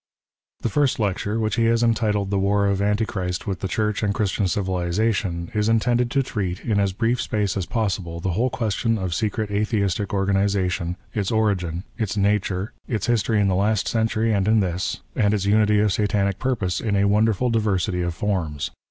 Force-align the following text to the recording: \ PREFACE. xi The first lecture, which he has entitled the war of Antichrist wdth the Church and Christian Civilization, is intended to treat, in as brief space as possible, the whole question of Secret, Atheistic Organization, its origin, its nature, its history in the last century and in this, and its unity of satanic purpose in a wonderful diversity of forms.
\ 0.25 0.61
PREFACE. 0.61 0.63
xi 0.63 0.63
The 0.63 0.73
first 0.81 0.99
lecture, 0.99 1.39
which 1.39 1.55
he 1.57 1.65
has 1.65 1.83
entitled 1.83 2.31
the 2.31 2.39
war 2.39 2.65
of 2.65 2.81
Antichrist 2.81 3.43
wdth 3.43 3.59
the 3.59 3.67
Church 3.67 4.01
and 4.01 4.15
Christian 4.15 4.47
Civilization, 4.47 5.51
is 5.53 5.69
intended 5.69 6.09
to 6.09 6.23
treat, 6.23 6.61
in 6.61 6.79
as 6.79 6.91
brief 6.91 7.21
space 7.21 7.55
as 7.55 7.67
possible, 7.67 8.19
the 8.19 8.31
whole 8.31 8.49
question 8.49 8.97
of 8.97 9.13
Secret, 9.13 9.51
Atheistic 9.51 10.11
Organization, 10.11 10.97
its 11.13 11.29
origin, 11.29 11.83
its 11.99 12.17
nature, 12.17 12.73
its 12.87 13.05
history 13.05 13.39
in 13.39 13.47
the 13.47 13.53
last 13.53 13.87
century 13.87 14.33
and 14.33 14.47
in 14.47 14.59
this, 14.59 15.01
and 15.15 15.35
its 15.35 15.45
unity 15.45 15.79
of 15.79 15.93
satanic 15.93 16.39
purpose 16.39 16.79
in 16.79 16.95
a 16.95 17.05
wonderful 17.05 17.51
diversity 17.51 18.01
of 18.01 18.15
forms. 18.15 18.71